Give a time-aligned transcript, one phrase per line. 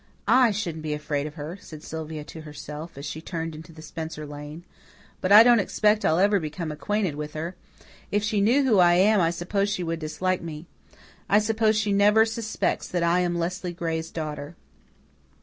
[0.27, 3.83] "I shouldn't be afraid of her," said Sylvia to herself, as she turned into the
[3.83, 4.63] Spencer lane.
[5.21, 7.55] "But I don't expect I'll ever become acquainted with her.
[8.11, 10.65] If she knew who I am I suppose she would dislike me.
[11.29, 14.55] I suppose she never suspects that I am Leslie Gray's daughter."